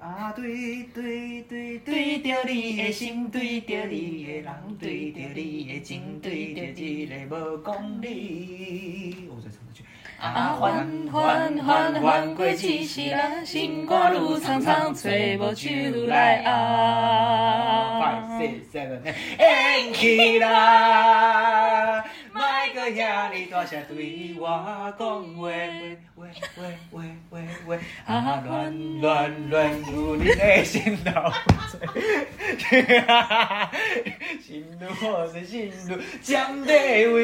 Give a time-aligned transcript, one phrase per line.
[0.00, 9.28] 啊，对对对对着你的心，对着你的人，对着你的情，对着一个无讲理。
[10.18, 15.68] 啊，缓缓缓缓过一世人，心肝愈苍苍，找无手
[16.06, 16.48] 来握。
[18.00, 22.04] Five, six, seven, eight，演起来，
[22.40, 24.46] 莫搁遐尼大声对我
[24.98, 25.06] 讲
[25.36, 25.50] 话，
[26.16, 26.24] 话
[26.56, 26.58] 话
[26.90, 26.94] 话
[27.28, 27.36] 话
[27.66, 31.30] 话，啊乱乱乱入你的心头，
[34.40, 36.72] 心如我是心如江地
[37.08, 37.20] 位。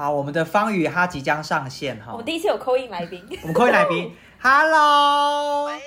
[0.00, 2.24] 好，我们的方宇他即将上线哈我们。
[2.24, 5.78] 第一次有扣印来宾，我们扣印来宾， Hello，喂，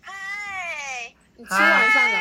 [0.00, 0.12] 嗨，
[1.36, 2.18] 你吃完饭了？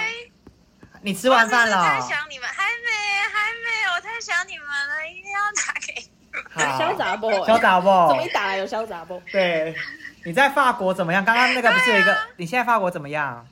[1.04, 2.02] 你吃完饭我太？
[2.02, 2.90] 想你们，还没，
[3.32, 6.68] 还没，我太想你们了，一定要打给你们。
[6.68, 7.30] 好潇洒不？
[7.30, 8.08] 潇洒不？
[8.08, 9.22] 怎么一打来有潇洒不？
[9.32, 9.76] 对，
[10.24, 11.24] 你在法国怎么样？
[11.24, 12.18] 刚刚那个不是有一个？
[12.38, 13.48] 你现在法国怎么样？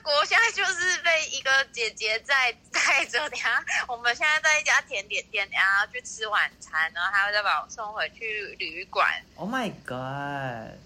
[0.00, 9.06] 法国现在就是被一个姐姐在带着，等下我们现在在一家甜点店，然后去吃晚餐，然后还会再把我送回去旅馆。
[9.36, 10.78] Oh my god！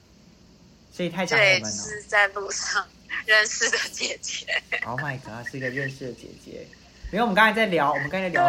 [0.93, 1.77] 所以太想我对，们了。
[1.77, 2.89] 是在路上
[3.25, 4.63] 认识的姐姐。
[4.85, 5.49] Oh my god！
[5.49, 6.67] 是一个认识的姐姐。
[7.15, 8.43] 因为我们刚才在聊，我们刚才在聊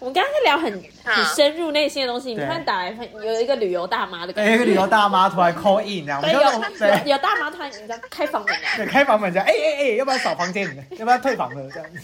[0.00, 2.90] 我们刚刚在聊很很深入内心的东西，你突然打来
[3.24, 6.42] 有一个旅游大妈的感对，觉，一个旅游大妈突然 call in，然后我对，们
[6.80, 10.66] 就有有大妈突然你知道开房门了， 对开房门这样，哎哎哎，要不要扫房间？
[10.98, 11.70] 要不要退房了？
[11.72, 12.00] 这样子。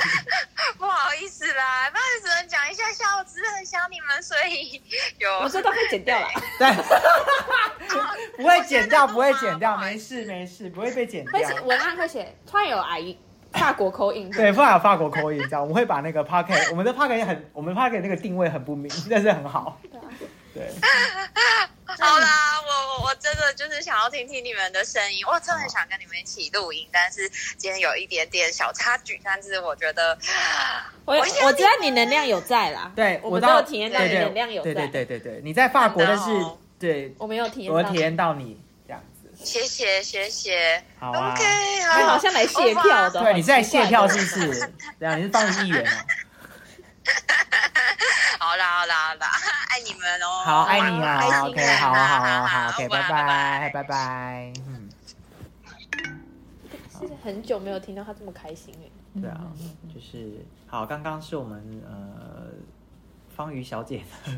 [0.79, 4.81] 不好意思啦，不好意思，只能讲一下下，我只是很想你们，所以
[5.19, 5.29] 有。
[5.41, 6.29] 我这都会剪掉了，
[6.61, 6.71] 对，
[8.37, 11.33] 不会剪掉，不会剪掉，没事没事，不会被剪掉。
[11.33, 13.19] 会写文案会写，突然有阿姨
[13.59, 17.81] 法国口音，对，不然有法国口音，这样我们会把那个 p o c k e t 我们的 p o c k e t 很，我们 p
[17.81, 19.79] o c k e t 那个定位很不明，但是很好。
[19.91, 20.05] 对啊。
[20.55, 20.67] 对，
[21.87, 22.27] 好啦，
[22.67, 30.19] 我我我真的就是想要听听你们的声音，我真的很想跟你们一起录音，但是今天有一点点小插曲，但是我觉得
[31.05, 36.25] 我我我知道你能量有在啦，对我都有体验到你能量有在，对对对对对，你在法国，但是
[36.79, 38.61] 对，我没有体验到，我体验到你。
[39.45, 44.73] 谢谢谢谢好啊，OK，你好，好像来谢票的哦，对，你是在谢票是不是？
[44.99, 45.91] 对啊，你是当议员哦。
[48.39, 49.27] 好啦好啦好啦，
[49.71, 54.53] 爱你们哦，好，爱你开啊，OK，好啊，好啊，好好，OK，拜拜，拜拜。
[54.67, 54.89] 嗯，
[56.93, 59.21] 是很久没有听到他这么开心哎。
[59.21, 59.41] 对啊，
[59.93, 62.49] 就是好，刚刚是我们呃
[63.35, 64.33] 方瑜小姐的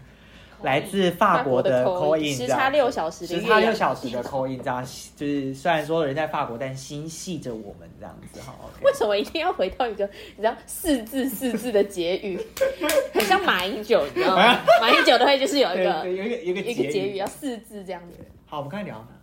[0.62, 4.84] 来自法国的法 call 国 in，时差六小时的时差六小时的 call in，这样
[5.16, 8.54] 就是虽然说人在法国，但心系着我们这样子哈。
[8.82, 10.04] 为什么一定要回到一个
[10.36, 12.40] 你知道四字四字的结语，
[13.12, 14.60] 很像马英九，你知道吗？
[14.80, 18.18] 马英九的会就是有一个有一个有一个一个结语语要四字这样子。
[18.46, 19.19] 好，我们开始聊哪？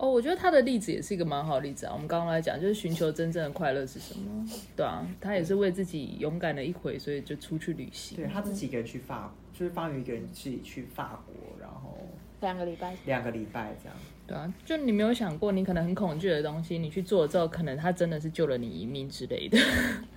[0.00, 1.92] 哦，我觉得他的例子也是一个蛮好的例子啊。
[1.92, 4.46] 我们刚刚来讲，就是寻求真正的快乐是什么？
[4.74, 8.16] 对啊，他也是为自己勇敢的一回，所以就出去旅行。
[8.16, 11.98] 对他自己一个人去法，就是方宇一个人自己去法国，然后
[12.40, 13.98] 两个礼拜，两个礼拜这样。
[14.26, 19.58] 对啊，就你没有想过，你可能很恐惧的东西，你去做了之后，可能他真的是救了你一命之类的。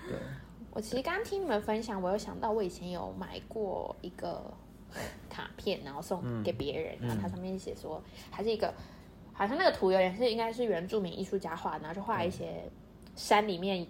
[0.08, 0.18] 对，
[0.72, 4.50] 我其实刚刚听你们分享，我有想到我以前有买过一个
[5.30, 8.02] 卡片，然后送给别人，然后它上面写说，
[8.32, 8.74] 还是一个
[9.34, 12.64] 好像那个图有点是应该是原住民艺术家画的，然后就画一些
[13.16, 13.86] 山里面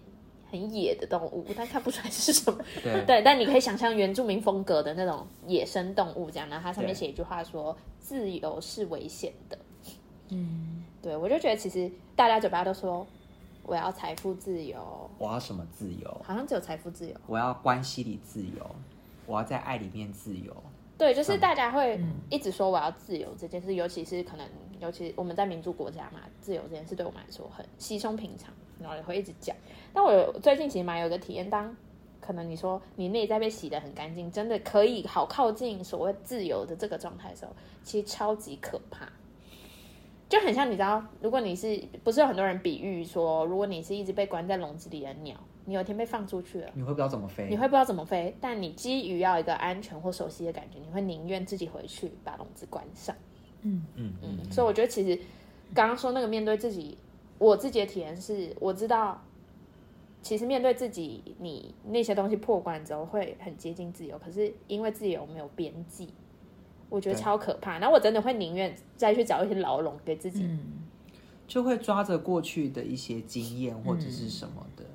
[0.49, 2.63] 很野的动物，但看不出来是什么。
[2.81, 9.57] 对对，但你可以想象原住民风格的那种野生动物这样，然后它上面对写一句话说：“自由是危险的。”
[10.29, 13.05] 嗯，对我就觉得其实大家嘴巴都说
[13.63, 16.21] 我要财富自由，我要什么自由？
[16.23, 17.15] 好像只有财富自由。
[17.27, 18.75] 我要关系里自由，
[19.25, 20.55] 我要在爱里面自由。
[20.97, 21.99] 对，就是大家会
[22.29, 24.47] 一直说我要自由这件事，尤其是可能，
[24.83, 29.55] 尤其我们在民主国家嘛，自由这件事对我们来说很稀松平常，然后也会一直讲。
[29.93, 31.73] 但我最近其实蛮有一个体验，当
[32.19, 39.07] 可能你说你内在被洗得很干净，真的可以好靠近所谓自由的这个状态的时候，其实超级可怕。
[40.27, 53.15] 就很像你知道，如果你是不是有很多人比喻说，如果你是一直被关在笼子里的鸟，你有一天被放出去了，你会不知道怎么飞，你会不知道怎么飞，但你基于要一个安全或熟悉的感觉，你会宁愿自己回去把笼子关上。
[53.63, 53.81] 嗯。
[53.95, 55.19] 嗯嗯，所以我觉得其实
[55.73, 56.97] 刚刚说那个面对自己，
[57.37, 59.21] 我自己的体验是，我知道
[60.21, 66.09] 其实面对自己，你那些东西破关之后会很接近自由，可是因为自由没有边际，
[66.89, 67.79] 我觉得超可怕。
[67.79, 70.43] 然后我真的会宁愿再去找一些牢笼给自己。
[70.43, 70.59] 嗯。
[71.45, 74.85] 就会抓着过去的一些经验或者是什么的，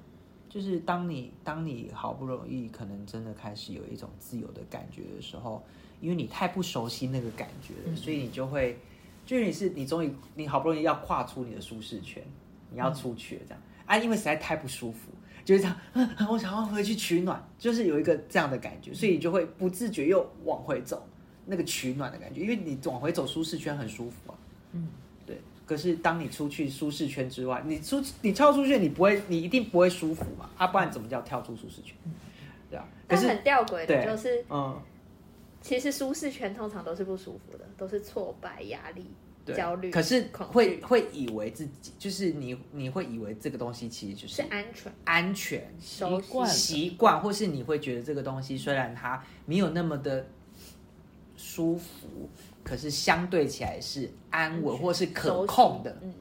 [0.49, 5.63] 就是当你当你好不容易可能真的开始有一种自由的感觉的时候，
[6.01, 8.79] 因为你太不熟悉那个感觉了，所以你就会，
[9.27, 12.23] 就是你是你终于你好不容易要跨出你的舒适圈，
[12.71, 15.11] 你要出去了这样啊，因为实在太不舒服。
[15.45, 21.03] 就是这样，嗯，我想要回去取暖，就是有一个这样的感觉，所以你就会不自觉又往回走，
[21.47, 24.39] 那个取暖的感觉，因为你往回走舒适圈很舒服啊，
[24.73, 25.08] 嗯，对。
[25.69, 31.95] 可是当你出去舒适圈之外，你出你跳出去，你不会，你一定不会舒服嘛，啊，不然怎么叫跳出舒适圈？
[32.71, 32.89] 对啊。
[33.07, 34.81] 可但是很吊诡的就是，嗯，
[35.61, 39.07] 其实舒适圈通常都是不舒服的，都是挫败、压力、
[39.55, 46.49] 焦虑，可是会会以为自己就是你你会以为这个东西其实就是是安全、安全习惯。
[46.49, 50.27] 习惯，或是你会觉得这个东西虽然它没有那么的
[51.37, 52.29] 舒服，
[52.69, 55.97] 可是相对起来是安稳或是可控的。
[56.03, 56.13] 嗯，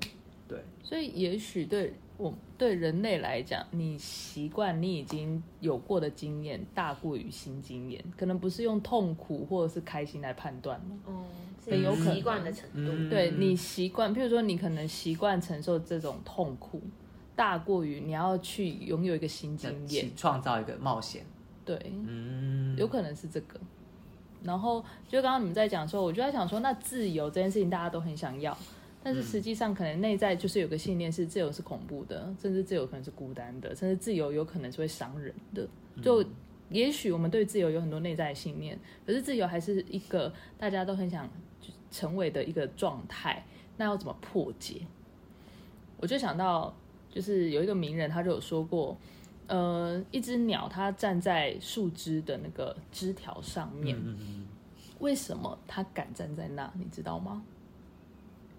[0.47, 10.95] 对，所以也许对我对人类来讲，你习惯你已经有过的经验大过于新经验，可能不是用痛苦或者是开心来判断的。
[11.07, 11.25] 嗯，
[11.65, 12.91] 很有可能习惯的程度。
[12.93, 16.81] 嗯对你习惯，譬如说你可能习惯承受这种痛苦，
[17.35, 20.13] 大过于你要去拥有一个新经验去。
[20.15, 21.25] 创造一个冒险。
[21.65, 21.77] 对，
[22.07, 23.59] 嗯，有可能是这个。
[24.47, 28.57] 然后就刚刚你们在讲的时候，我就在想说，那自由这件事情大家都很想要，
[29.03, 35.67] 但是实际上可能内在就是有个信念是自由是恐怖的，甚至自由可能是孤单的，甚至自由有可能是会伤人的。
[36.01, 36.23] 就
[36.69, 41.29] 也许我们对自由有很多内在的信念，可是自由还是一个大家都很想
[41.91, 43.45] 成为的一个状态，
[43.77, 44.81] 那要怎么破解？
[45.99, 46.75] 我就想到，
[47.09, 48.97] 就是有一个名人他就有说过，
[49.47, 54.47] 呃，一只鸟它站在树枝的那个枝条上面，嗯嗯
[54.99, 56.71] 为什么它敢站在那？
[56.75, 57.43] 你知道吗？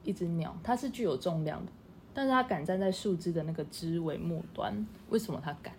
[0.05, 1.73] 一只鸟它是具有重量的，
[2.15, 5.75] 但是它敢站在树枝的那个枝尾末端，为什么它敢？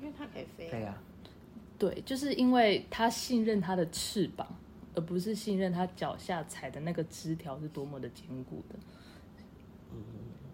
[0.00, 0.70] 因为它可以飞嗯，。
[0.70, 0.98] 对呀、
[1.78, 4.46] 对，就是因为它信任它的翅膀，
[4.94, 8.74] 而不是信任它脚下踩的那个枝条是多么的坚固的。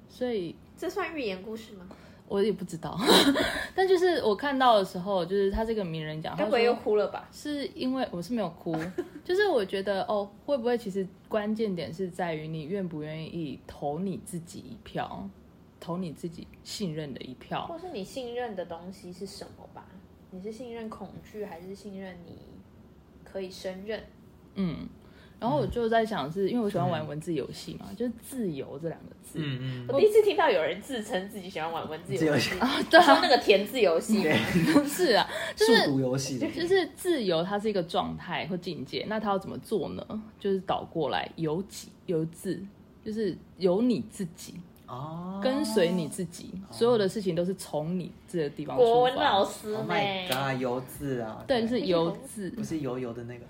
[0.09, 1.87] 所以这算寓言故事吗？
[2.29, 2.99] 我也不知道，
[3.75, 7.29] 但就是我看到的时候，就是他这个名人讲，他该不会又哭了吧？
[7.33, 8.75] 是因为我是没有哭，
[9.25, 15.29] 就是我觉得哦，会不会其实关键点是在于你愿不愿意投你自己一票，
[15.79, 17.67] 投你自己信任的一票。
[17.67, 19.87] 或是你信任的东西是什么吧？
[20.31, 22.37] 你是信任恐惧，还是信任你
[23.25, 24.03] 可以胜任？
[24.57, 24.89] 嗯，
[25.39, 29.39] 然后我就在想是，因为我喜欢玩文字游戏嘛，就是自由这两个字。
[29.39, 32.51] 嗯嗯，我第一次听到有人自称自己喜欢玩文字游戏。
[32.51, 34.27] 自由游，对说那个填字游戏。
[34.27, 34.35] 吗，
[34.73, 39.05] 不 是啊，就是速读游戏，就是自由，它是一个状态或境界。
[39.09, 40.23] 那它要怎么做呢？
[40.41, 42.59] 就是倒过来，由己由自，
[43.05, 44.55] 就是由你自己，
[44.87, 49.51] 哦，跟随你自己，所有的事情都是从你这个地方国出文老发。
[49.51, 53.45] 师 Oh 呢？my god，油字啊，对，就是油字，不是油油的那个。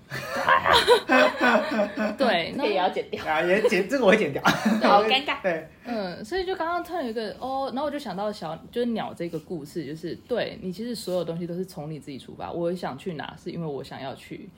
[2.17, 5.41] 对， 那个也要剪掉，啊，也剪这个我会剪掉，好尴尬。
[5.43, 12.51] 对，嗯，所以就刚刚突然有一个哦，然后我就想到小就是鸟这个故事，就是对你其实所有东西都是从你自己出发。
[12.51, 14.49] 我想去哪，是因为我想要去，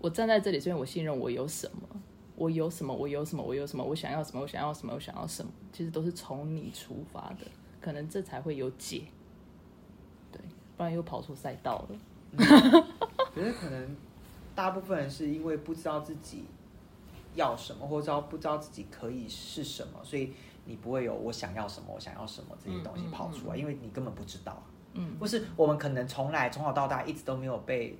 [0.00, 1.88] 我站在这里是因为我信任我有什么，
[2.36, 7.46] 我有什么，我有什么，我有什么，我想要什么，我想要什么，我想要什么，其实都是从你出发的，
[7.80, 9.04] 可能这才会有解。
[10.32, 10.40] 对，
[10.76, 11.98] 不然又跑出赛道了。
[13.34, 13.96] 可是可能
[14.54, 16.44] 大部分人是因为不知道自己
[17.34, 20.32] 要什么，或者不知道自己可以是什么，所以
[20.64, 24.62] 你不会有我想要什么，我想要什么这些东西跑出来，因为你根本不知道啊。
[24.94, 27.98] 嗯，或是我们可能从来从小到大一直都没有被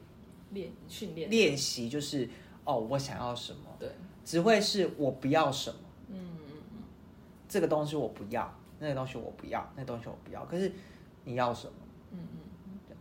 [0.50, 2.28] 练训练练习，就是
[2.64, 3.88] 哦，我想要什么，对，
[4.24, 5.76] 只会是我不要什么，
[6.10, 6.38] 嗯嗯
[6.72, 6.82] 嗯，
[7.48, 10.44] 这个东西我不要，那个东西我不要，那个东西我不要。
[10.46, 10.72] 可是
[11.24, 11.72] 你要什么？
[12.12, 12.18] 嗯
[12.66, 12.96] 嗯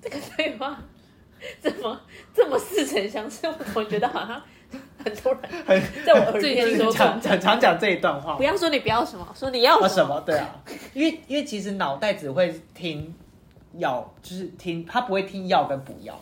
[0.00, 0.78] 这个对话
[1.60, 2.00] 怎么
[2.34, 3.46] 这么似曾相识？
[3.46, 4.40] 我总觉得好像
[5.04, 5.42] 很多人
[6.06, 7.28] 在我耳边说常过。
[7.28, 8.42] 常常讲这一段话不。
[8.42, 9.86] 要说你不要什么，说你要什么。
[9.86, 10.20] 啊什么？
[10.22, 10.62] 对啊，
[10.94, 13.12] 因为因为其实脑袋只会听
[13.74, 16.18] 要，就是听他不会听要跟不要，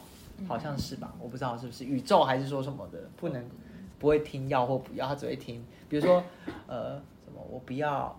[0.48, 1.12] 好像是吧？
[1.20, 3.44] 我不知道是不是宇宙还是说什么的，不能
[4.04, 6.22] 不会听要或不要，他只会听，比如说
[6.66, 8.14] 呃什么我不要，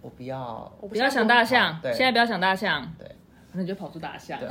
[0.00, 3.10] 我不要，我不要想大象，对现在不要想大象，对
[3.50, 4.38] 那你就跑出大象。
[4.38, 4.48] 对，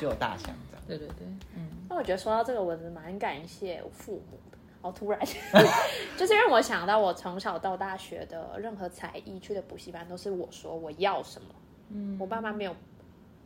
[0.00, 0.82] 就有大象这样。
[0.88, 1.24] 对对对，
[1.54, 1.68] 嗯。
[1.88, 4.58] 那我觉得说到这个，我真的蛮感谢我父母的。
[4.82, 5.20] 好突然，
[6.18, 11.48] 就是让我想到我从小到大学的任何才艺、去的补习班，都是我说我要什么。
[11.90, 12.74] 嗯，我爸妈没有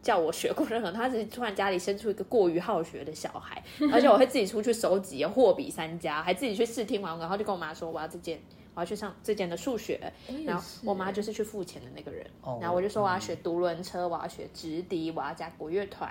[0.03, 8.41] 叫我学过任何，他只是突然家里生出一个过于好学的小孩， 而且我会自己出去收集货比三家，还自己去试听完，然后就跟我妈说我要这件，
[8.75, 10.01] 我要去上这间的数学，
[10.47, 16.11] 然后我妈就是去付钱的那个人，哦然后我就说我要学独轮车，我要学直笛，我要加国乐团，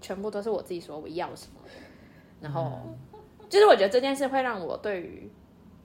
[0.00, 1.60] 全部都是我自己说我要什么，
[2.40, 2.96] 然后、
[3.48, 5.30] 就是我觉得这件事会让我对于，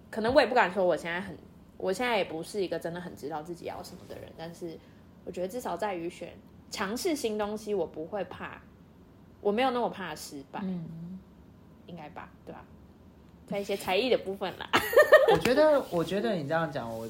[0.10, 1.38] 可能我也不敢说我现在很，
[1.78, 4.76] 我现在也不是一个真的很知道自己要什么的人，但是
[5.24, 6.30] 我觉得至少在于选
[6.70, 8.62] 尝试新东西，我不会怕，
[9.42, 11.18] 我没有那么怕失败，嗯，
[11.88, 12.64] 应该吧，对吧？
[13.48, 14.70] 在一些才艺的部分啦，
[15.32, 17.08] 我觉得，我觉得你这样讲，我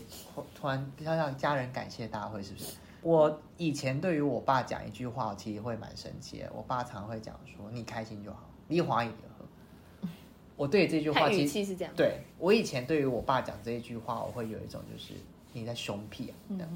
[0.56, 2.76] 突然想想家人感谢大会是不是？
[3.02, 6.52] 我以前对于我爸讲一句话，我其实会蛮生气的。
[6.54, 10.08] 我爸常会讲说：“你开心就好，你花一点喝。”
[10.56, 15.14] 我对这句话语其实气是这样，对我以前对于我爸讲这一句话，我会有一种就是
[15.54, 16.70] 你在凶屁啊，这样，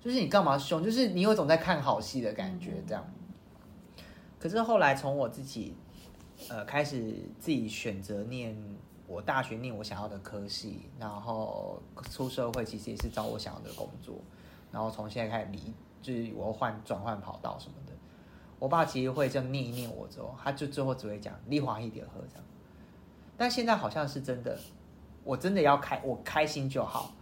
[0.00, 0.82] 就是你干嘛凶？
[0.82, 3.04] 就是你有种在看好戏的感觉，这样。
[4.38, 5.74] 可是后来从我自己
[6.48, 8.56] 呃开始自己选择念
[9.06, 14.14] 我大学念我想要的科系，然后出社会其实也是找我想要的工作，
[14.70, 17.92] 然后从现在开始离，就是我要换转换跑道什么的。
[18.60, 22.44] 我爸其实会这样念一念我之后，他就最后只会讲丽华一点喝这样。
[23.36, 24.58] 但现在好像是真的，
[25.24, 27.12] 我真的要开，我开心就好。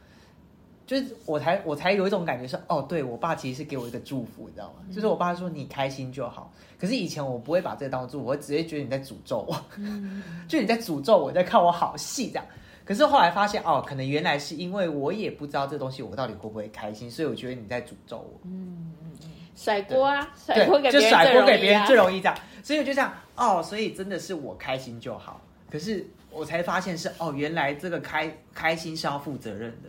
[0.87, 4.85] 就是我才我才有一种感觉是，哦，对我爸其实是给我一个祝福，你知道吗？
[4.95, 6.53] 就是我爸说你开心就好。
[6.79, 9.57] 可是以前我不会把这个当祝福，我会直接觉得你在诅咒我，
[10.47, 12.45] 就你在诅咒我，在看我好戏这样。
[12.85, 18.41] 可是后来发现，哦，可能原来是因为我也不知道这东西我到底会不会开心，所以我觉得你在诅咒我。
[18.45, 25.41] 嗯嗯甩锅啊，甩锅给，就给别人甩锅给别人最容易啊最容易这样，所以我就这样哦，所以真的是我开心就好。
[25.69, 29.89] 可是我才发现是哦，原来这个开开心是要负责任的。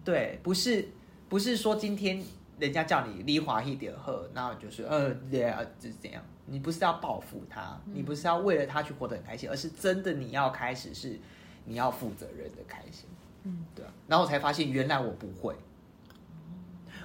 [0.00, 0.88] 嗯，对，不是
[1.28, 2.22] 不是说今天
[2.58, 6.22] 人家叫你离华一点喝，然后你就是呃，对啊，就是这样。
[6.46, 11.16] 你不是要报复他，你不是要为了他去活得很开心，而是真的你要开始是
[11.64, 13.08] 你要负责任的开心。
[13.44, 13.92] 嗯，对啊。
[14.08, 15.54] 然后我才发现原来我不会，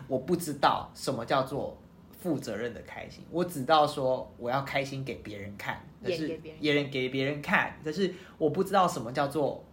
[0.08, 1.78] 我不知道什么叫做
[2.20, 9.64] 负责任的开心，我只知道说我要开心给别人看，可是别人给别人看，可是我不知道什么叫做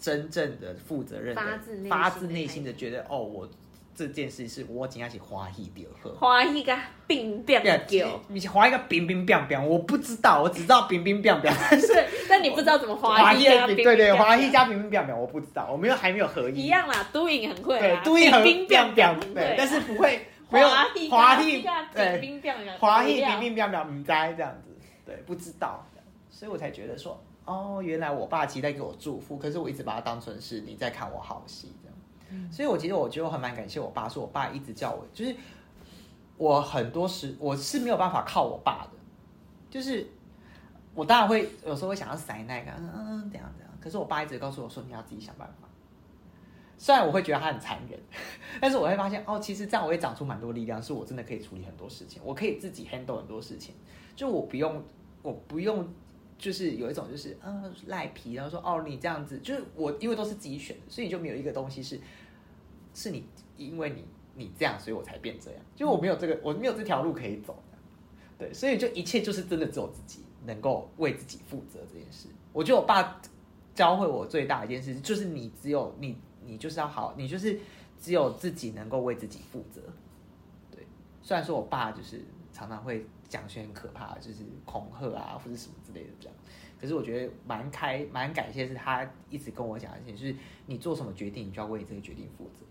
[0.00, 3.48] 真正的负责任的发自内心的发自内心的觉得哦，我
[3.94, 6.10] 这件事是我今天是花一点喝。
[6.14, 6.74] 花一个
[7.06, 19.34] 病病对狗，，你划一个冰冰冰冰，我不知道，我只知道冰冰冰冰， 但是，但你不知道怎么花划一一啊，对对，冰划一加冰冰冰冰，我不知道，我没有还没有合一一样啦，都影很会对啦，，都一很冰冰冰冰。
[19.34, 20.68] 对，但是不会没有
[21.10, 21.62] 华一
[21.94, 25.86] 对，冰冰冰华裔冰冰冰冰唔知这样子，对，不知道，
[26.30, 31.96] 所以我才觉得说，哦，原来我爸期待给我祝福，可是我一直把它当成是你在看我好戏这样。
[32.52, 35.34] 所以，我其实我觉得我很蛮感谢我爸，是我爸一直叫我，就是
[36.36, 38.90] 我很多时我是没有办法靠我爸的，
[39.68, 40.06] 就是
[40.94, 45.68] 我当然会有时候会想要塞那个，嗯嗯，怎样怎样，可是我爸一直告诉我说你要自己想办法。
[46.78, 47.98] 虽然我会觉得他很残忍，
[48.58, 53.74] 但是我会发现哦，其实这样我会长出蛮多力量，是我真的可以处理很多事情，我可以自己 handle 很多事情，
[54.16, 54.82] 就我不用，
[55.22, 55.86] 我不用，
[56.40, 62.00] 就是有一种就是嗯赖皮，然后说哦你这样子，就是我因为都是自己选的，所以就没有一个东西是
[62.94, 63.24] 是你
[63.58, 64.04] 因为你
[64.34, 67.62] 你这样，所以我才变这样，就我没有这个我没有这条路可以走，
[68.38, 72.28] 对，所以就一切就是真的只有自己能够为自己负责这件事。
[72.52, 73.20] 我觉得我爸
[73.74, 76.16] 教会我最大的一件事，就是你只有你
[76.46, 77.60] 你就是要好，你就是
[78.00, 79.82] 只有自己能够为自己负责。
[80.70, 80.86] 对，
[81.22, 86.36] 虽然说我爸就是常常会讲些很可怕的，就是恐吓啊或者什么之类的这样，
[86.78, 92.66] 可是我觉得蛮开蛮感谢，是他一直跟我讲一些，就是你做什么决定，你就要为这个决定负责。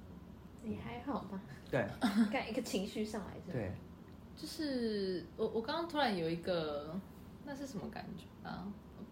[0.61, 1.41] 你还好吧？
[1.71, 1.87] 对
[2.31, 3.71] 看一个情绪上来是对，
[4.35, 6.99] 就是我我刚刚突然有一个，
[7.45, 8.67] 那是什么感觉啊？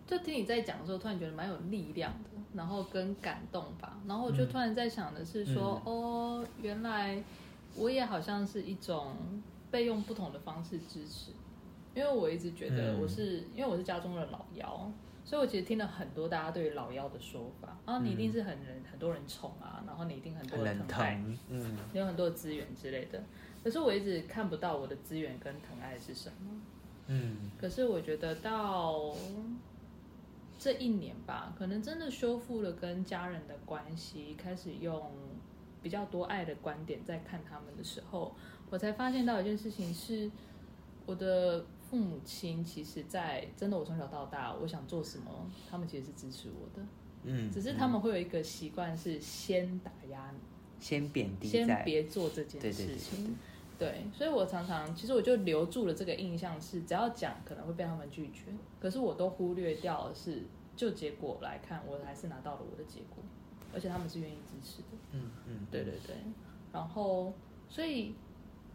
[0.06, 3.98] 就听你在讲的时候，突然觉得蛮有力量的，然后跟感动吧。
[4.08, 7.22] 然后我就突然在想的是说，哦，原来
[7.75, 9.13] 我也好像是一种
[9.70, 11.32] 被用不同的方式支持，
[11.94, 13.02] 因为我一直觉得嗯。
[13.02, 14.92] 我是、因为我是家中的老幺，
[15.26, 21.16] 所以我其实听了很多大家对于老幺的说法，啊，你一定是很人很多人宠啊，然后你一定很多人人疼爱。
[21.16, 21.78] 疼，嗯。
[21.94, 23.22] 有很多资源之类的，
[23.64, 26.62] 可是我一直看不到我的资源跟疼爱是什么。
[27.08, 27.52] 嗯。
[27.60, 29.14] 可是我觉得到
[30.58, 35.12] 这一年吧，可能真的修复了跟家人的关系，开始用
[35.84, 38.36] 比较多爱的观点在看他们的时候，
[38.70, 40.30] 我才发现到一件事情是，
[41.06, 46.86] 我的父母亲其实，在真的我从小到大，我想做什么，他们其实是支持我的，
[47.24, 50.40] 嗯，只是他们会有一个习惯是先打压你。
[50.80, 53.36] 先贬低先，别做这件对对对事情。
[53.80, 58.46] 对，所以我常常其实我就留住了这个印象是，只要讲可能会被他们拒绝，
[58.80, 60.44] 可是我都忽略掉的是
[60.76, 63.24] 就结果来看，我还是拿到了我的结果，
[63.74, 64.88] 而且他们是愿意支持的。
[65.14, 66.16] 嗯嗯，对对对，
[66.72, 67.34] 然后
[67.70, 68.14] 所以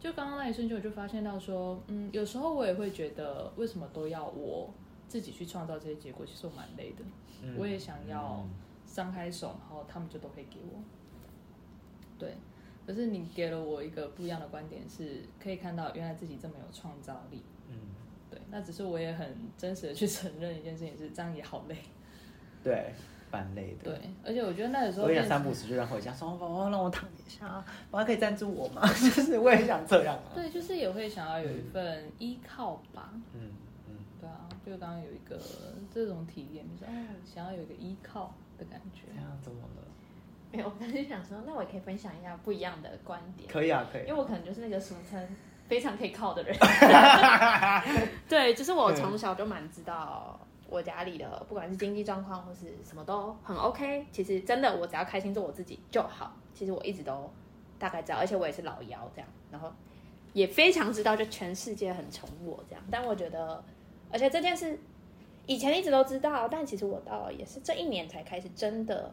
[0.02, 4.68] 就刚刚那一瞬间，我就发现到说，嗯，有时候我也会觉得，为什么都要我
[5.06, 6.26] 自己去创造这些结果？
[6.26, 7.04] 其实我蛮累的，
[7.40, 8.44] 嗯我也想要
[8.84, 10.82] 张开手，然后他们就都可以给我。
[12.18, 12.34] 对，
[12.84, 17.40] 可是你给了我一个不一样的观点，是可以看到原来自己这么有创造力。
[17.68, 17.76] 嗯，
[18.28, 21.76] 对，那只是我也很真实的去 承认一件事情是，这样也好累。
[22.64, 22.92] 对，
[23.32, 23.90] 蛮累的。
[23.90, 27.46] 对，而且我觉得那个时候我也三不时就让回家说，宝宝让我躺一下，
[27.90, 28.82] 宝宝可以赞助我吗？
[28.94, 30.30] 就是我也想这样啊。
[30.34, 33.10] 对，就是也会想要有一份依靠吧。
[33.34, 33.50] 嗯
[33.88, 35.40] 嗯，对啊，就刚刚有一个
[35.92, 39.20] 这种体验，就是哦，想要有一个依靠的感觉这。
[39.20, 39.82] 样怎么了？
[40.52, 44.14] 没有，我刚才想说，那我也可以分享一下不一样的观点，可以啊，可以因为。
[44.14, 45.26] 我可能就是那个俗称
[45.66, 46.54] 非常可以靠的人。
[48.28, 50.38] 对，就是我从小就蛮知道
[50.72, 54.06] 我家里的，不管是经济状况或是什么都很 OK。
[54.10, 56.34] 其实真的，我只要开心做我自己就好。
[56.54, 57.30] 其实我一直都
[57.78, 59.70] 大概知道，而且我也是老幺这样，然后
[60.32, 62.82] 也非常知道，就全世界很宠我这样。
[62.90, 63.62] 但我觉得，
[64.10, 64.78] 而且这件事
[65.46, 69.12] 以前一直都知道，但其实我到也是这一年才开始真的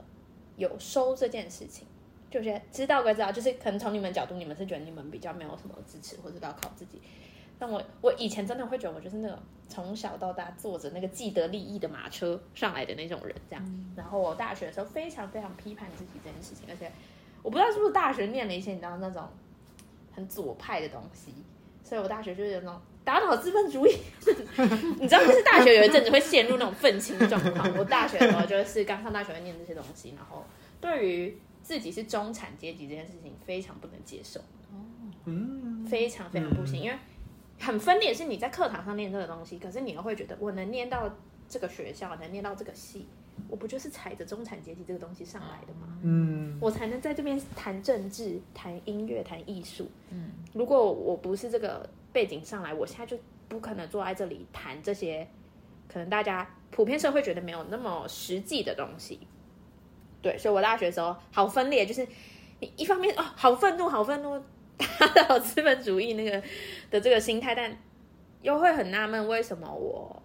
[0.56, 1.86] 有收这件事情。
[2.32, 7.02] 就是知道归知道，就是可能从你们角度，你们是觉得你们比较没有什么支持，或者要靠自己。
[7.60, 9.38] 但我我以前真的会觉得我就是那种
[9.68, 13.86] 从小到大坐着那个既得利益的马车上来的那种人，这样。
[13.96, 16.90] 然后我大学的时候非常非常批判自己这件事情，而且
[17.44, 19.28] 我不知道是不是大学念了一些你知道那种
[20.14, 21.34] 很左派的东西，
[21.84, 23.96] 所以我大学就是有那种打倒资本主义。
[25.00, 27.78] 你知道，就是大学有一阵子会陷入那种愤青状况。
[27.78, 30.46] 我大学的时候就是刚上大学会念这些东西，然后
[30.80, 34.40] 对于自己是中产阶级这件事情非常不能接受，
[35.26, 36.98] 嗯，非常非常不行，因为
[37.60, 38.14] 很分裂。
[38.14, 41.10] 是你在课堂上念这个东西，可是你又会觉得我能念到
[41.48, 43.08] 这个学校，能念到这个系，
[43.48, 46.00] 我不就是踩着中产阶级这个东西上来的吗？
[46.04, 49.90] 嗯，我才能在这边谈政治、谈音乐、谈艺术。
[50.10, 55.28] 嗯，如果我不是这个背景上来，我现在就不可能坐在这里谈这些
[55.88, 59.20] 可能大家普遍社会觉得没有那么实际的东西。
[60.22, 62.06] 对，所以我大学的时候好分裂，就是
[62.60, 64.40] 你一方面哦好愤怒，好愤怒，
[65.00, 66.42] 打倒资本主义那个
[66.90, 67.78] 的这个心态，但
[68.42, 70.22] 又会很纳闷为什么我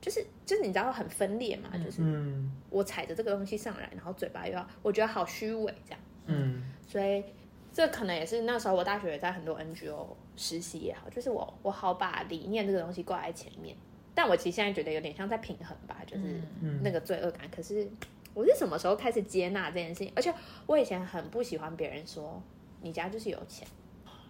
[0.00, 6.00] 就是就是你知道很分裂嘛，就是嗯我踩着这个东西上来，然后嘴巴又要我觉得好虚伪这样。
[6.26, 7.24] 嗯所以
[7.72, 13.76] 这可能也是那时候我大学也在很多 NGO 实习也好，就是我我好把理念这个东西挂在前面，
[14.14, 17.48] 但我其实现在觉得有点像在平衡吧，就是嗯那个罪恶感。
[17.54, 17.88] 可是
[18.34, 20.12] 我是什么时候开始接纳这件事情？
[20.14, 20.32] 而且
[20.66, 22.42] 我以前很不喜欢别人说
[22.82, 23.66] 你家就是有钱，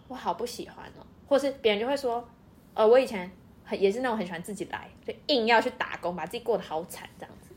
[0.09, 2.27] 我好不喜欢哦，或是别人就会说，
[2.75, 3.31] 呃，我以前
[3.65, 7.51] 很也是那种很喜欢自己来，就硬要去打工，把自己过得好惨这样子。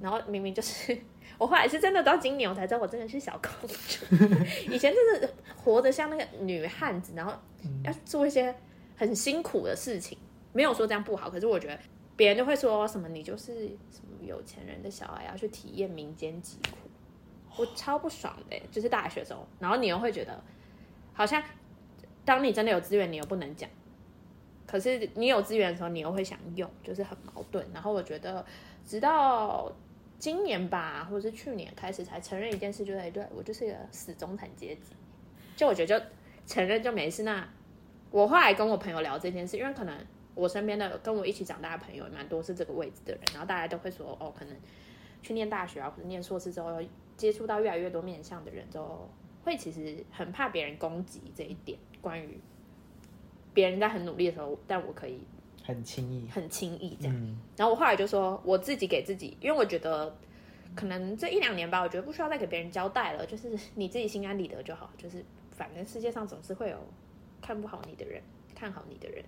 [0.00, 0.96] 然后明明就是
[1.36, 4.04] 我后来是真的到今年我才知道我真的是小公主，
[4.72, 7.32] 以前真的活得像那个女汉子，然后
[7.82, 8.54] 要做一些
[8.96, 10.16] 很辛苦的事情。
[10.52, 11.78] 没有说这样不好，可是我觉得
[12.16, 16.83] 别人就会说什么你就是什么有钱人的小孩要去体验民间疾苦，
[17.56, 20.42] 我超不爽的，就是大学时候，然后你又会觉得
[21.12, 21.42] 好像
[22.24, 23.68] 当你真的有资源，你又不能讲。
[24.66, 27.64] 可是你有资源的时候，你又会想用，就是很矛盾。
[27.72, 28.44] 然后我觉得，
[28.84, 29.70] 直到
[30.18, 34.94] 今年吧，或者是去年开始才承认一件事，就是对我就是一个死中产阶级。
[35.54, 36.06] 就我觉得就
[36.46, 37.22] 承认就没事。
[37.22, 37.46] 那
[38.10, 39.94] 我后来跟我朋友聊这件事，因为可能
[40.34, 44.56] 我身边的跟我一起长大的朋友蛮多是这个位置的人，然后大家都会说，哦，可能
[45.22, 46.80] 去念大学啊，或者念硕士之后，
[47.16, 49.08] 接触到越来越多面向的人之后，
[49.42, 52.40] 会其实很怕别人攻击这一点，关于
[53.52, 55.20] 别人在很努力的时候，但我可以
[55.62, 56.28] 很轻易。
[56.28, 57.16] 很轻易这样。
[57.16, 60.16] 嗯然后我后来就说，我自己给自己，因为我觉得
[60.74, 64.90] 可能这一两年吧，我觉得不需要再给别人交代了，就是你自己心安理得就好。
[64.98, 66.78] 就是反正世界上总是会有
[67.40, 68.20] 看不好你的人，
[68.54, 69.24] 看好你的人。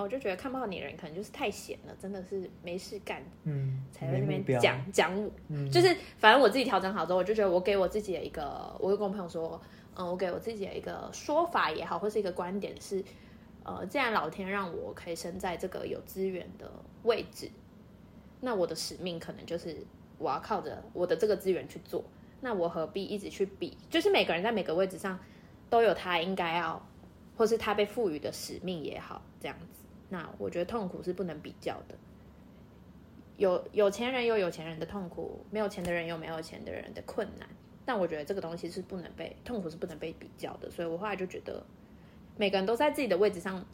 [0.00, 5.30] 我就觉得看不到你的人，可能就是太闲了，真的是没事干嗯，才在那边讲讲我。
[5.48, 9.60] 嗯就是反正我自己调整好之后，我就觉得我给我自己的一个，我会跟我朋友说，
[9.96, 13.02] 嗯，我给我自己的一个说法也好，或是一个观点是，
[13.64, 16.70] 呃，既然老天让我可以生在这个有资源的
[17.04, 17.50] 位置，
[18.40, 19.76] 那我的使命可能就是
[20.18, 22.04] 我要靠着我的这个资源去做，
[22.40, 23.76] 那我何必一直去比？
[23.90, 25.18] 就是每个人在每个位置上
[25.68, 26.80] 都有他应该要，
[27.36, 29.77] 或是他被赋予的使命也好，这样子。
[30.08, 31.94] 那我觉得痛苦是不能比较的。
[33.36, 37.48] 有有钱人有有钱人的痛苦，没有钱的人有没有钱的人的困难。
[37.84, 41.64] 但我觉得这个东西是不能被痛苦是不能被比较的，所以我后来就觉得
[42.36, 43.64] 每个人都在自己的位置上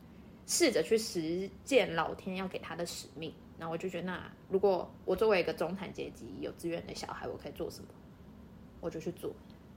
[0.47, 3.35] 试着去实践老天要给他的使命。
[3.59, 7.89] 那我就觉得，那如果我作为一个中产阶级有资源的小孩，我可以做什么，
[8.81, 9.33] 我就去做。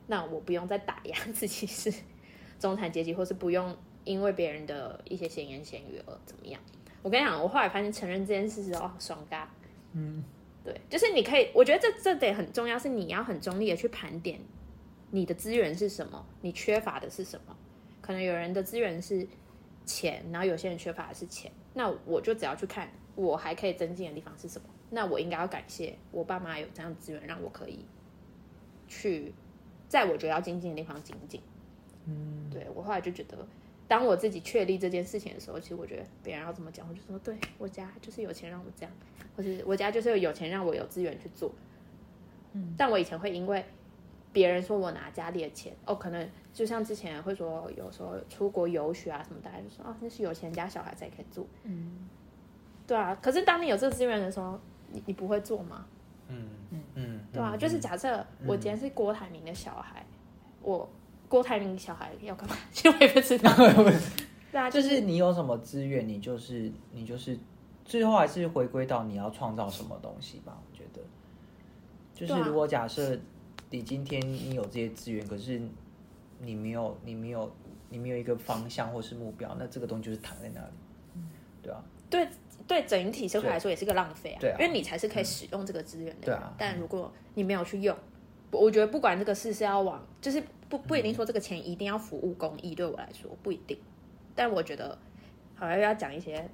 [0.06, 1.94] 那我不用再打压自己是
[2.60, 3.76] 中产阶级，或是不用
[4.08, 6.60] 因为别人的一些闲言闲语而怎么样。
[7.04, 9.50] 我跟你讲，我后来发现承认这件事是哦，爽嘎。
[9.94, 10.24] 嗯，
[10.64, 14.40] 对，就是你可以，我觉得这这点很重要，是你要很中立的去盘点
[15.12, 17.56] 你的资源是什么，你缺乏的是什么。
[18.02, 19.28] 可能有人的资源是
[19.86, 27.86] 钱，然后有些人缺乏的是钱，那我就只要去看我还可以增进的地方是什么，那我应该要感谢我爸妈有这样的资源，让我可以
[28.88, 29.34] 去
[29.88, 31.42] 在我觉得要精进的地方精进。
[32.06, 33.38] 嗯，对我后来就觉得，
[33.88, 38.92] 当我自己确立这件事情的时候，其实我觉得别人要怎么讲，我就说，对我家就是有钱让我这样，
[39.36, 41.52] 或是我家就是有钱让我有资源去做。
[42.54, 43.64] 嗯，但我以前会因为
[44.34, 51.48] 别人说我拿家里的钱，哦，可能就像之前会说，有时候出国游学啊什么，大家就说，哦，那是有钱家小孩才可以做。
[51.64, 52.08] 嗯，
[52.86, 54.60] 对啊，可是当你有这个资源的时候，
[54.92, 55.86] 你你不会做吗？
[56.30, 60.06] 嗯嗯嗯，对啊，就是假设我今天是郭台铭的小孩，
[60.62, 60.90] 我
[61.30, 62.56] 郭台铭小孩要干嘛？
[62.72, 63.52] 其实 我也不知道。
[64.52, 67.38] 对啊，就就是你有什么资源，你就是你就是，
[67.86, 70.58] 最后还是回归到你要创造什么东西吧。
[70.72, 71.02] 我觉得，
[72.14, 73.18] 就是如果假设
[73.70, 75.62] 你今天你有这些资源，可是
[76.40, 77.52] 你没有你没有
[77.90, 81.22] 你没有一个方向或是目标，那这个东西就是躺在那里，
[81.62, 82.28] 对啊，对
[82.66, 86.22] 对整体社会来说也是个浪费啊，对啊因为你才是可以使用这个资源的人。
[86.26, 87.96] 对啊但如果你没有去用，
[88.52, 93.78] 我觉得不管这个事是要往，就是不不一定说这个钱一定要服务公益，对我来说不一定。
[94.36, 94.98] 但我觉得，
[95.56, 96.50] 好像要讲一些，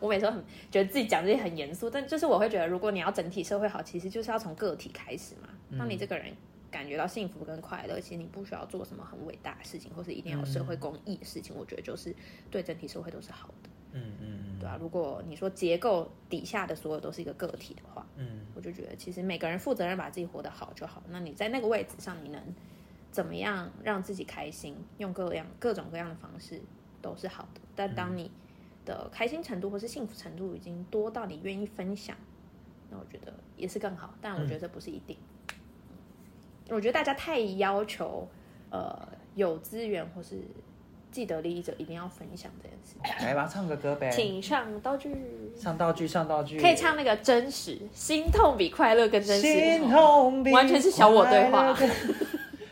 [0.00, 5.48] 我每次都很觉得自己讲这些很严肃，但就是我会觉得，如果你要整体社会好，其实就是要从个体开始嘛。
[5.78, 6.34] 当你这个人
[6.70, 12.14] 感觉到幸福跟快乐，其实你不需要做什么很伟大的事情，或是一定要有社会公益的事情，我觉得就是
[12.50, 13.70] 对整体社会都是好的。
[13.92, 21.02] 嗯嗯嗯，对啊，如果你说结构底下的所有都是一个个体的话，嗯我就觉得其实每个人负责任把自己活得好就好。
[21.08, 22.42] 那你在那个位置上，你能
[23.10, 26.60] 怎么样让自己开心，用各样各种各样的方式
[27.00, 27.60] 都是好的。
[27.74, 28.30] 但当你
[28.84, 32.16] 的开心程度或是幸福程度已经多到你愿意分享，
[32.90, 34.14] 那我觉得也是更好。
[34.20, 35.16] 但我觉得这不是一定。
[36.68, 38.26] 我觉得大家太要求
[38.70, 40.40] 呃有资源或是
[41.12, 43.26] 既得利益者一定要分享这件事情。
[43.26, 45.14] 来吧，唱个歌呗，请上道具。
[45.56, 49.42] 上道具上道具，可以唱那个真实，心痛比快乐更真实。
[49.42, 52.16] 心痛比完全是小我对话快乐更。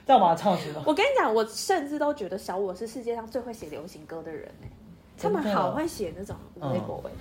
[0.07, 0.83] 这样把它唱起来。
[0.85, 4.67] 我跟你讲，我甚至都觉得小我是世界上最会写流行歌的人呢、
[5.17, 7.13] 他们好会写那种无微嗯博文。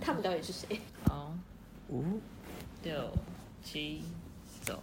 [0.00, 0.78] 他们到底是谁？
[1.08, 1.32] 好，
[1.88, 2.02] 五
[2.82, 2.92] 六
[3.62, 4.02] 七
[4.62, 4.82] 走。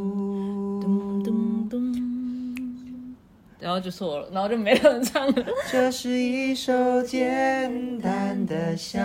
[3.71, 5.45] 然后就错了，然后就没人唱了。
[5.71, 8.99] 这是一首简单的小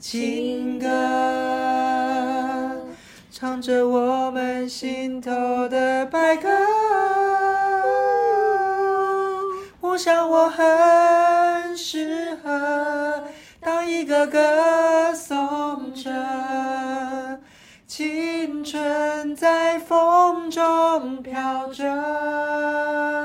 [0.00, 0.86] 情歌，
[3.32, 6.48] 唱着我们心头的白鸽。
[9.80, 13.24] 我想我很适合
[13.58, 16.08] 当一个歌颂者，
[17.88, 23.17] 青春在风中飘着。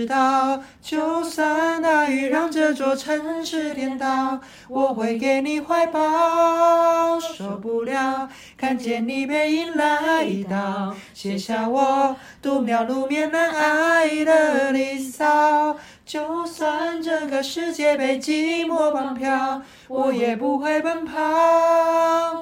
[0.00, 7.20] 你知道，就算大雨让这座城市颠倒，我会给你怀抱。
[7.20, 15.76] 受不了看见你背影来到，写下我度秒如面难挨的离骚。
[16.10, 21.14] 就算整个世界被寂寞绑票，我也不会奔跑。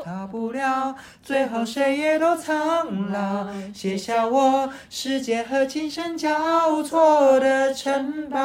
[0.02, 8.38] 逃不了，最后谁也都苍老，写下我世界和琴声交错的城堡。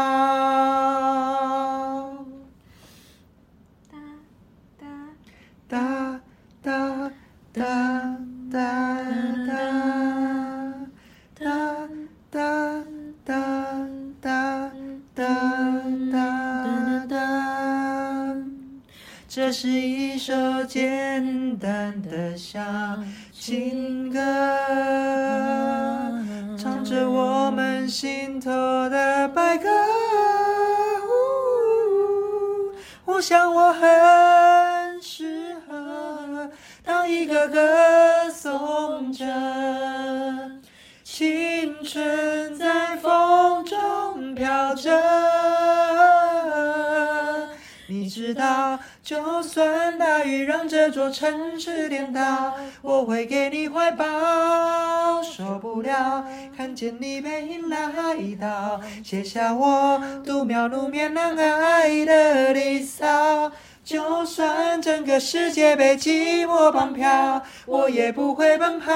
[3.90, 3.98] 哒
[5.70, 6.20] 哒
[6.62, 7.02] 哒
[7.54, 8.18] 哒
[8.52, 8.60] 哒
[9.48, 9.56] 哒
[11.40, 11.88] 哒
[12.30, 12.84] 哒
[13.24, 13.34] 哒
[14.22, 14.73] 哒
[15.16, 15.24] 哒
[16.12, 18.36] 哒哒哒。
[19.30, 22.60] 这是一首简单的小
[23.32, 24.20] 情歌，
[26.58, 28.50] 唱着我们心头
[28.90, 29.70] 的白鸽。
[33.06, 36.50] 我想我很适合
[36.84, 39.24] 当一个歌颂者，
[41.04, 42.83] 青春在
[44.84, 44.92] 着。
[47.88, 55.22] 你知道，就算大雨让这座城市颠倒，我会给你怀抱。
[55.22, 57.78] 受不了，看见你背影来
[58.40, 63.52] 到，写下我度秒如年难挨的离骚。
[63.84, 68.92] 就算整个世界被寂寞绑票，我也不会奔跑，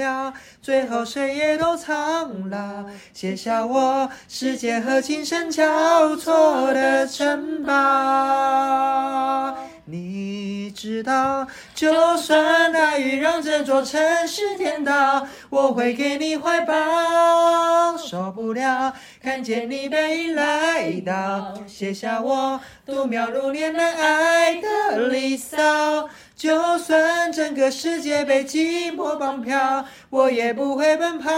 [0.00, 2.84] 了，最后谁也都苍老，
[3.14, 9.56] 写下我世界和琴声交错的城堡。
[9.84, 11.46] 你知道，
[11.80, 17.96] 就算大雨让这座城市颠倒，我会给你怀抱。
[17.96, 26.10] 受不了，看见你背影来到，写下我度秒如年难挨的离骚。
[26.36, 31.30] 就算整个世界被寂寞绑票，我也不会奔跑。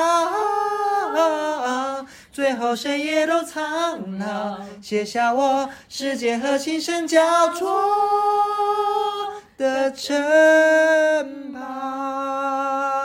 [2.33, 7.81] 最后谁也都苍老，写下我世界和琴声交错
[9.63, 10.13] 的城
[11.53, 13.02] 堡。